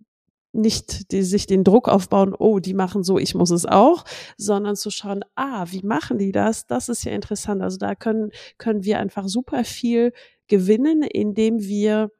[0.53, 4.05] nicht die, sich den Druck aufbauen, oh, die machen so, ich muss es auch,
[4.37, 6.67] sondern zu schauen, ah, wie machen die das?
[6.67, 7.63] Das ist ja interessant.
[7.63, 10.13] Also da können, können wir einfach super viel
[10.49, 12.11] gewinnen, indem wir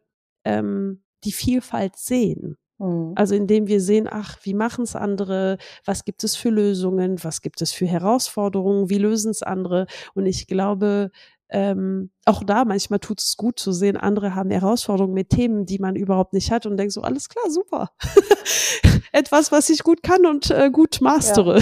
[0.45, 2.57] ähm, die Vielfalt sehen.
[2.79, 3.12] Mhm.
[3.17, 7.43] Also indem wir sehen, ach, wie machen es andere, was gibt es für Lösungen, was
[7.43, 9.87] gibt es für Herausforderungen, wie lösen es andere.
[10.14, 11.11] Und ich glaube,
[11.51, 15.79] ähm, auch da manchmal tut es gut zu sehen, andere haben Herausforderungen mit Themen, die
[15.79, 17.91] man überhaupt nicht hat und denkt so, alles klar, super.
[19.12, 21.61] Etwas, was ich gut kann und äh, gut mastere.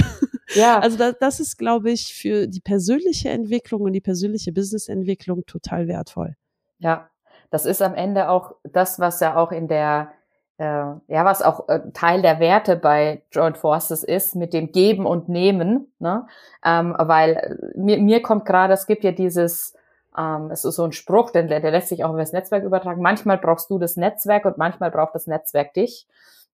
[0.55, 5.47] ja, Also da, das ist, glaube ich, für die persönliche Entwicklung und die persönliche Businessentwicklung
[5.47, 6.35] total wertvoll.
[6.79, 7.09] Ja,
[7.51, 10.13] das ist am Ende auch das, was ja auch in der,
[10.59, 15.07] äh, ja, was auch äh, Teil der Werte bei Joint Forces ist, mit dem Geben
[15.07, 16.27] und Nehmen, ne?
[16.65, 17.37] Ähm, weil
[17.75, 19.75] äh, mir, mir kommt gerade, es gibt ja dieses,
[20.17, 22.65] ähm, es ist so ein Spruch, denn der, der lässt sich auch über das Netzwerk
[22.65, 23.03] übertragen.
[23.03, 26.07] Manchmal brauchst du das Netzwerk und manchmal braucht das Netzwerk dich.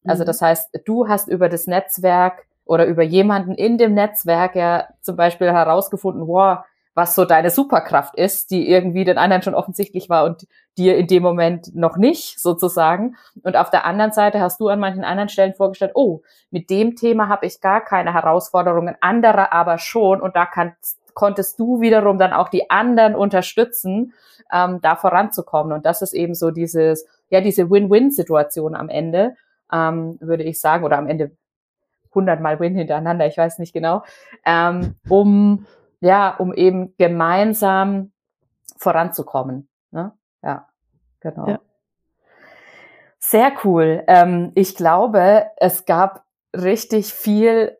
[0.04, 0.26] Also Mhm.
[0.26, 5.16] das heißt, du hast über das Netzwerk oder über jemanden in dem Netzwerk ja zum
[5.16, 6.58] Beispiel herausgefunden, wow,
[6.94, 11.06] was so deine Superkraft ist, die irgendwie den anderen schon offensichtlich war und dir in
[11.06, 13.16] dem Moment noch nicht, sozusagen.
[13.42, 16.96] Und auf der anderen Seite hast du an manchen anderen Stellen vorgestellt, oh, mit dem
[16.96, 20.20] Thema habe ich gar keine Herausforderungen, andere aber schon.
[20.20, 24.12] Und da kannst, konntest du wiederum dann auch die anderen unterstützen,
[24.52, 25.72] ähm, da voranzukommen.
[25.72, 29.34] Und das ist eben so dieses, ja, diese Win-Win-Situation am Ende,
[29.72, 31.32] ähm, würde ich sagen, oder am Ende
[32.14, 34.02] hundertmal Win hintereinander, ich weiß nicht genau,
[34.44, 35.66] ähm, um
[36.02, 38.12] ja, um eben gemeinsam
[38.76, 39.68] voranzukommen.
[39.92, 40.12] Ne?
[40.42, 40.68] Ja,
[41.20, 41.48] genau.
[41.48, 41.60] Ja.
[43.20, 44.02] Sehr cool.
[44.08, 47.78] Ähm, ich glaube, es gab richtig viel,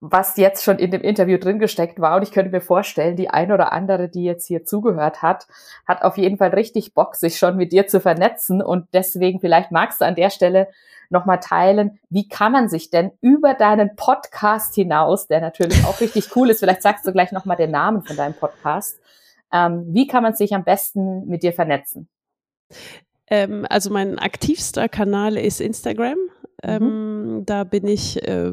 [0.00, 2.16] was jetzt schon in dem Interview drin gesteckt war.
[2.16, 5.46] Und ich könnte mir vorstellen, die ein oder andere, die jetzt hier zugehört hat,
[5.86, 8.62] hat auf jeden Fall richtig Bock, sich schon mit dir zu vernetzen.
[8.62, 10.68] Und deswegen vielleicht magst du an der Stelle
[11.10, 16.34] nochmal teilen, wie kann man sich denn über deinen Podcast hinaus, der natürlich auch richtig
[16.36, 19.00] cool ist, vielleicht sagst du gleich nochmal den Namen von deinem Podcast,
[19.52, 22.08] ähm, wie kann man sich am besten mit dir vernetzen?
[23.26, 26.16] Ähm, also mein aktivster Kanal ist Instagram.
[26.62, 28.52] Ähm, da bin ich äh,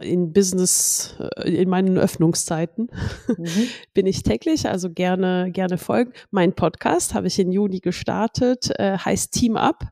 [0.00, 2.90] in Business, äh, in meinen Öffnungszeiten
[3.36, 3.68] Mhm.
[3.94, 6.12] bin ich täglich, also gerne, gerne folgen.
[6.30, 9.84] Mein Podcast habe ich im Juni gestartet, äh, heißt Team Up.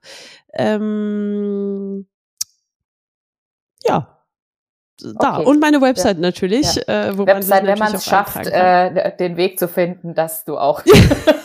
[0.52, 2.06] Ähm,
[3.84, 4.10] ja.
[5.18, 5.38] Da.
[5.38, 5.46] Okay.
[5.46, 9.58] Und meine Website natürlich, äh, wo Website, man wenn man es schafft, äh, den Weg
[9.58, 10.82] zu finden, dass du auch.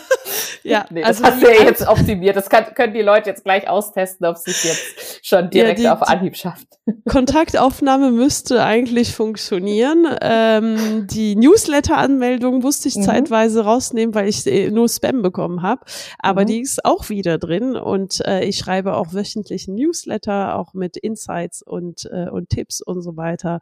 [0.62, 2.36] ja, nee, also das hast du ja jetzt optimiert.
[2.36, 5.88] Das kann, können die Leute jetzt gleich austesten, ob sie es jetzt schon direkt die-
[5.88, 6.66] auf Anhieb schafft.
[7.08, 10.06] Kontaktaufnahme müsste eigentlich funktionieren.
[10.20, 13.02] Ähm, die Newsletter-Anmeldung musste ich Mhm.
[13.02, 15.82] zeitweise rausnehmen, weil ich äh, nur Spam bekommen habe.
[16.18, 16.46] Aber Mhm.
[16.46, 21.62] die ist auch wieder drin und äh, ich schreibe auch wöchentlich Newsletter, auch mit Insights
[21.62, 23.60] und, äh, und Tipps und so weiter.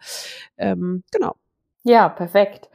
[0.57, 1.35] Ähm, genau.
[1.85, 2.69] Ja, perfekt.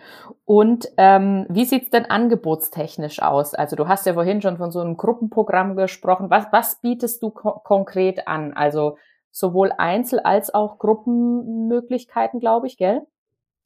[0.45, 3.53] Und ähm, wie sieht's denn angebotstechnisch aus?
[3.53, 6.29] Also du hast ja vorhin schon von so einem Gruppenprogramm gesprochen.
[6.29, 8.53] Was, was bietest du ko konkret an?
[8.53, 8.97] Also
[9.31, 13.05] sowohl Einzel- als auch Gruppenmöglichkeiten, glaube ich, gell?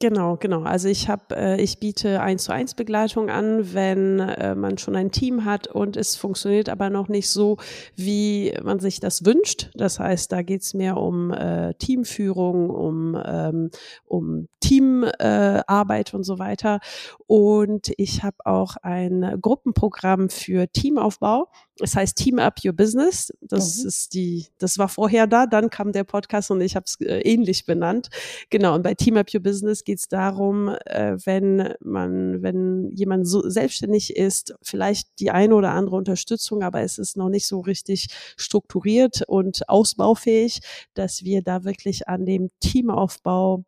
[0.00, 0.62] Genau, genau.
[0.62, 4.94] Also ich habe, äh, ich biete eins zu eins Begleitung an, wenn äh, man schon
[4.94, 7.56] ein Team hat und es funktioniert aber noch nicht so,
[7.96, 9.70] wie man sich das wünscht.
[9.74, 13.70] Das heißt, da geht's mehr um äh, Teamführung, um ähm,
[14.04, 16.78] um Teamarbeit äh, und so weiter.
[17.26, 21.48] Und ich habe auch ein Gruppenprogramm für Teamaufbau.
[21.80, 23.32] Es heißt Team Up Your Business.
[23.40, 23.88] Das Mhm.
[23.88, 27.20] ist die, das war vorher da, dann kam der Podcast und ich habe es äh,
[27.20, 28.10] ähnlich benannt.
[28.50, 28.74] Genau.
[28.74, 33.48] Und bei Team Up Your Business geht es darum, äh, wenn man, wenn jemand so
[33.48, 38.08] selbstständig ist, vielleicht die eine oder andere Unterstützung, aber es ist noch nicht so richtig
[38.36, 40.60] strukturiert und ausbaufähig,
[40.92, 43.64] dass wir da wirklich an dem Teamaufbau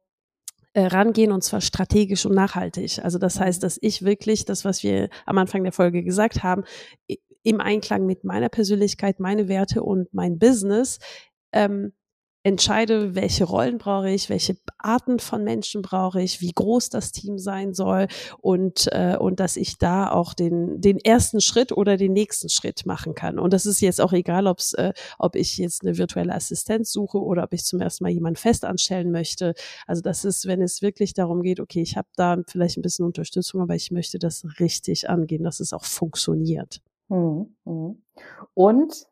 [0.75, 3.03] äh, rangehen und zwar strategisch und nachhaltig.
[3.03, 3.65] Also das heißt, mhm.
[3.65, 6.65] dass ich wirklich das, was wir am Anfang der Folge gesagt haben,
[7.43, 10.99] im Einklang mit meiner Persönlichkeit, meine Werte und mein Business
[11.53, 11.95] ähm,
[12.43, 17.39] entscheide, welche Rollen brauche ich, welche Arten von Menschen brauche ich, wie groß das Team
[17.39, 18.09] sein soll
[18.41, 22.87] und, äh, und dass ich da auch den, den ersten Schritt oder den nächsten Schritt
[22.87, 23.39] machen kann.
[23.39, 27.19] Und das ist jetzt auch egal, ob's, äh, ob ich jetzt eine virtuelle Assistenz suche
[27.19, 29.55] oder ob ich zum ersten Mal jemanden fest anstellen möchte.
[29.87, 33.05] Also das ist, wenn es wirklich darum geht, okay, ich habe da vielleicht ein bisschen
[33.05, 36.81] Unterstützung, aber ich möchte das richtig angehen, dass es auch funktioniert.
[37.11, 38.03] Hm, hm.
[38.55, 39.07] Und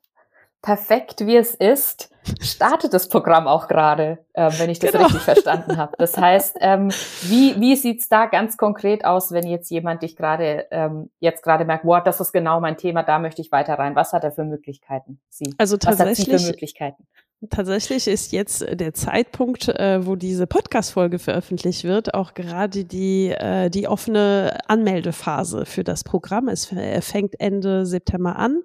[0.63, 5.05] perfekt wie es ist, startet das Programm auch gerade, äh, wenn ich das genau.
[5.05, 5.95] richtig verstanden habe.
[5.99, 6.91] Das heißt, ähm,
[7.23, 11.65] wie, wie sieht's da ganz konkret aus, wenn jetzt jemand dich gerade ähm, jetzt gerade
[11.65, 13.95] merkt, wow, das ist genau mein Thema, da möchte ich weiter rein.
[13.95, 15.21] Was hat er für Möglichkeiten?
[15.29, 15.55] Sie?
[15.59, 16.19] Also tatsächlich.
[16.19, 17.07] Was hat sie für Möglichkeiten?
[17.51, 23.71] Tatsächlich ist jetzt der Zeitpunkt, äh, wo diese Podcast-Folge veröffentlicht wird, auch gerade die, äh,
[23.71, 26.49] die offene Anmeldephase für das Programm.
[26.49, 26.67] Es
[27.01, 28.65] fängt Ende September an.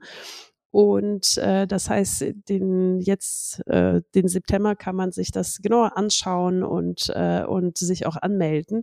[0.73, 6.63] Und äh, das heißt, den jetzt äh, den September kann man sich das genauer anschauen
[6.63, 8.81] und äh, und sich auch anmelden.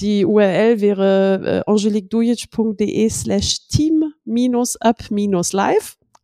[0.00, 4.12] Die URL wäre äh, angeliquedujic.de slash team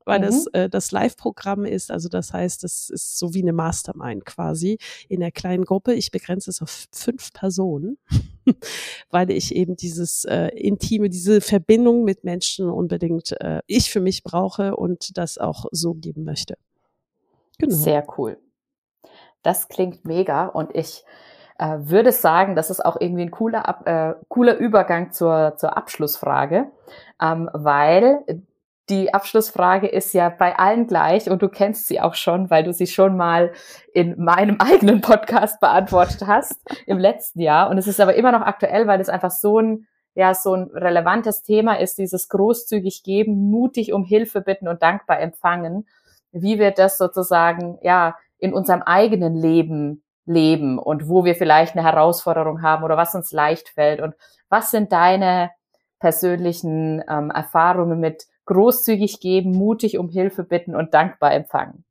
[0.05, 0.25] weil mhm.
[0.25, 1.91] das äh, das Live-Programm ist.
[1.91, 5.95] Also das heißt, das ist so wie eine Mastermind quasi in der kleinen Gruppe.
[5.95, 7.99] Ich begrenze es auf fünf Personen,
[9.11, 14.23] weil ich eben dieses äh, intime, diese Verbindung mit Menschen unbedingt äh, ich für mich
[14.23, 16.57] brauche und das auch so geben möchte.
[17.59, 17.77] Genau.
[17.77, 18.39] Sehr cool.
[19.43, 21.05] Das klingt mega und ich
[21.59, 26.71] äh, würde sagen, das ist auch irgendwie ein cooler, äh, cooler Übergang zur, zur Abschlussfrage,
[27.23, 28.25] ähm, weil
[28.91, 32.73] die Abschlussfrage ist ja bei allen gleich und du kennst sie auch schon, weil du
[32.73, 33.53] sie schon mal
[33.95, 37.71] in meinem eigenen Podcast beantwortet hast im letzten Jahr.
[37.71, 40.65] Und es ist aber immer noch aktuell, weil es einfach so ein, ja, so ein
[40.75, 45.87] relevantes Thema ist, dieses großzügig geben, mutig um Hilfe bitten und dankbar empfangen.
[46.33, 51.85] Wie wir das sozusagen, ja, in unserem eigenen Leben leben und wo wir vielleicht eine
[51.85, 54.15] Herausforderung haben oder was uns leicht fällt und
[54.49, 55.51] was sind deine
[55.99, 61.85] persönlichen ähm, Erfahrungen mit großzügig geben, mutig um Hilfe bitten und dankbar empfangen?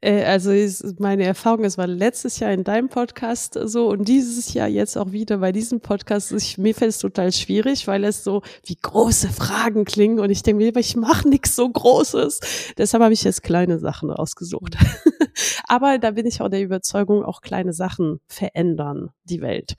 [0.00, 0.50] Äh, also
[0.98, 5.12] meine Erfahrung, es war letztes Jahr in deinem Podcast so und dieses Jahr jetzt auch
[5.12, 6.32] wieder bei diesem Podcast.
[6.32, 10.42] Ich, mir fällt es total schwierig, weil es so wie große Fragen klingen und ich
[10.42, 12.74] denke mir, ich mache nichts so Großes.
[12.76, 14.76] Deshalb habe ich jetzt kleine Sachen rausgesucht.
[15.68, 19.76] Aber da bin ich auch der Überzeugung, auch kleine Sachen verändern die Welt.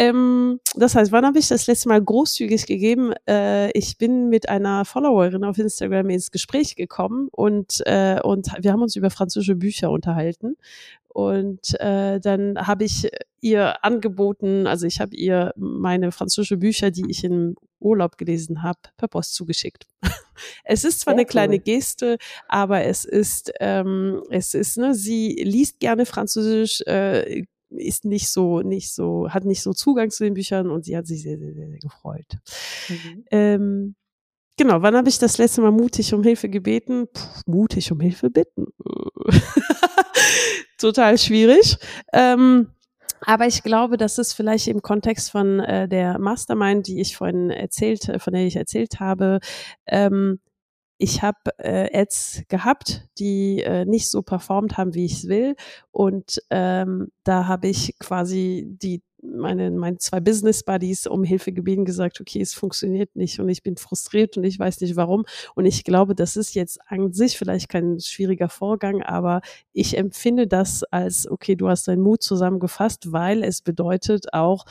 [0.00, 3.12] Ähm, das heißt, wann habe ich das letzte Mal großzügig gegeben?
[3.28, 8.70] Äh, ich bin mit einer Followerin auf Instagram ins Gespräch gekommen und, äh, und wir
[8.72, 10.56] haben uns über französische Bücher unterhalten.
[11.08, 17.10] Und äh, dann habe ich ihr angeboten, also ich habe ihr meine französische Bücher, die
[17.10, 19.88] ich im Urlaub gelesen habe, per Post zugeschickt.
[20.62, 21.30] es ist zwar Sehr eine cool.
[21.30, 28.04] kleine Geste, aber es ist, ähm, es ist, ne, sie liest gerne Französisch, äh, ist
[28.04, 31.22] nicht so, nicht so, hat nicht so Zugang zu den Büchern und sie hat sich
[31.22, 32.38] sehr, sehr, sehr, sehr gefreut.
[32.88, 33.24] Mhm.
[33.30, 33.94] Ähm,
[34.56, 37.06] genau, wann habe ich das letzte Mal mutig um Hilfe gebeten?
[37.12, 38.66] Puh, mutig um Hilfe bitten.
[40.78, 41.76] Total schwierig.
[42.12, 42.68] Ähm,
[43.20, 47.50] aber ich glaube, dass es vielleicht im Kontext von äh, der Mastermind, die ich vorhin
[47.50, 49.40] erzählt, von der ich erzählt habe,
[49.86, 50.40] ähm,
[50.98, 55.54] ich habe äh, Ads gehabt, die äh, nicht so performt haben, wie ich es will.
[55.92, 61.84] Und ähm, da habe ich quasi die meine, meine zwei Business Buddies um Hilfe gebeten,
[61.84, 65.24] gesagt, okay, es funktioniert nicht und ich bin frustriert und ich weiß nicht warum.
[65.54, 69.40] Und ich glaube, das ist jetzt an sich vielleicht kein schwieriger Vorgang, aber
[69.72, 74.64] ich empfinde das als, okay, du hast deinen Mut zusammengefasst, weil es bedeutet auch,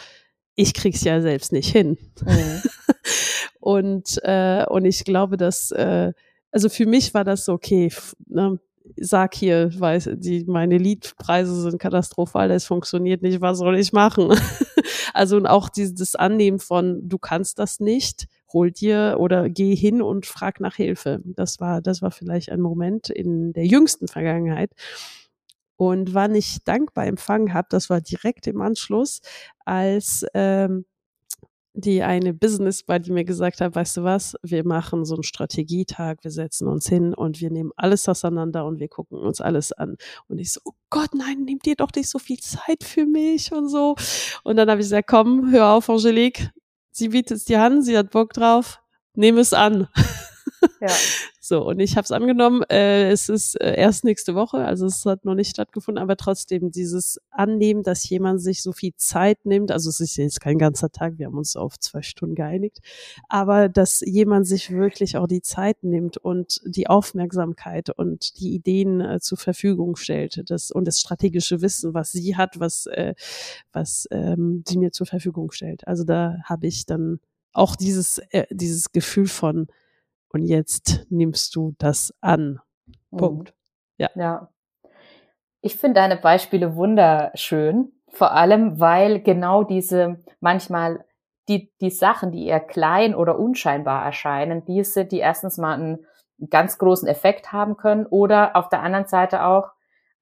[0.57, 1.97] ich krieg's ja selbst nicht hin.
[2.25, 2.61] Mhm.
[3.61, 6.11] und, äh, und ich glaube, dass, äh,
[6.51, 7.91] also für mich war das so, okay,
[8.25, 8.59] ne,
[8.95, 14.33] sag hier, weiß, die, meine Liedpreise sind katastrophal, es funktioniert nicht, was soll ich machen?
[15.13, 20.01] also und auch dieses Annehmen von, du kannst das nicht, hol dir oder geh hin
[20.01, 21.21] und frag nach Hilfe.
[21.23, 24.71] Das war, das war vielleicht ein Moment in der jüngsten Vergangenheit,
[25.77, 29.21] und wann ich dankbar empfangen habe, das war direkt im Anschluss,
[29.65, 30.85] als ähm,
[31.79, 36.17] die eine Business Buddy mir gesagt hat, weißt du was, wir machen so einen Strategietag,
[36.23, 39.95] wir setzen uns hin und wir nehmen alles auseinander und wir gucken uns alles an.
[40.27, 43.51] Und ich so, oh Gott, nein, nehmt dir doch nicht so viel Zeit für mich
[43.51, 43.95] und so.
[44.43, 46.51] Und dann habe ich gesagt, komm, hör auf, Angelique,
[46.91, 48.81] sie bietet es dir an, sie hat Bock drauf,
[49.13, 49.87] nehm es an.
[50.81, 50.87] Ja.
[51.47, 52.61] So, und ich habe es angenommen.
[52.63, 56.71] Äh, es ist äh, erst nächste Woche, also es hat noch nicht stattgefunden, aber trotzdem
[56.71, 60.91] dieses Annehmen, dass jemand sich so viel Zeit nimmt, also es ist jetzt kein ganzer
[60.91, 62.79] Tag, wir haben uns auf zwei Stunden geeinigt,
[63.29, 68.99] aber dass jemand sich wirklich auch die Zeit nimmt und die Aufmerksamkeit und die Ideen
[68.99, 73.13] äh, zur Verfügung stellt das, und das strategische Wissen, was sie hat, was, äh,
[73.71, 75.87] was ähm, sie mir zur Verfügung stellt.
[75.87, 77.21] Also da habe ich dann
[77.53, 79.67] auch dieses, äh, dieses Gefühl von,
[80.29, 82.59] und jetzt nimmst du das an.
[83.11, 83.17] Mhm.
[83.17, 83.53] Punkt.
[83.97, 84.09] Ja.
[84.15, 84.49] Ja.
[85.61, 91.03] Ich finde deine Beispiele wunderschön, vor allem weil genau diese manchmal
[91.49, 96.05] die, die Sachen, die eher klein oder unscheinbar erscheinen, diese, die erstens mal einen
[96.49, 99.71] ganz großen Effekt haben können oder auf der anderen Seite auch,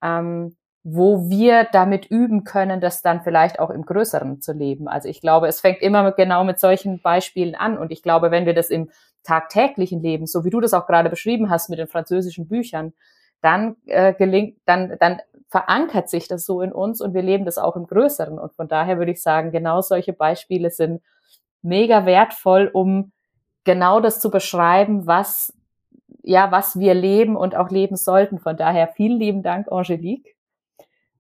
[0.02, 4.88] ähm, wo wir damit üben können, das dann vielleicht auch im Größeren zu leben.
[4.88, 7.80] Also ich glaube, es fängt immer genau mit solchen Beispielen an.
[7.80, 8.92] Und ich glaube, wenn wir das im
[9.26, 12.94] tagtäglichen Leben, so wie du das auch gerade beschrieben hast mit den französischen Büchern,
[13.42, 15.20] dann äh, gelingt, dann, dann
[15.50, 18.40] verankert sich das so in uns und wir leben das auch im Größeren.
[18.40, 21.02] Und von daher würde ich sagen, genau solche Beispiele sind
[21.62, 23.12] mega wertvoll, um
[23.64, 25.54] genau das zu beschreiben, was,
[26.24, 28.40] ja, was wir leben und auch leben sollten.
[28.40, 30.36] Von daher vielen lieben Dank, Angelique,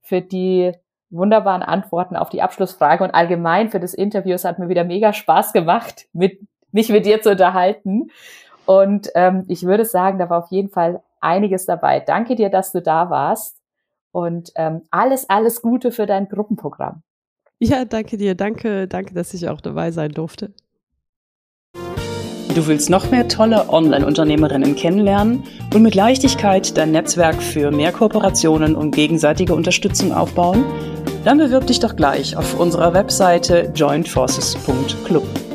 [0.02, 0.72] für die
[1.10, 4.34] wunderbaren Antworten auf die Abschlussfrage und allgemein für das Interview.
[4.34, 6.40] Es hat mir wieder mega Spaß gemacht, mit
[6.76, 8.12] mich mit dir zu unterhalten.
[8.66, 12.02] Und ähm, ich würde sagen, da war auf jeden Fall einiges dabei.
[12.02, 13.58] Danke dir, dass du da warst.
[14.12, 17.02] Und ähm, alles, alles Gute für dein Gruppenprogramm.
[17.60, 18.36] Ja, danke dir.
[18.36, 20.54] Danke, danke, dass ich auch dabei sein durfte.
[22.54, 28.76] Du willst noch mehr tolle Online-Unternehmerinnen kennenlernen und mit Leichtigkeit dein Netzwerk für mehr Kooperationen
[28.76, 30.64] und gegenseitige Unterstützung aufbauen?
[31.26, 35.55] Dann bewirb dich doch gleich auf unserer Webseite jointforces.club.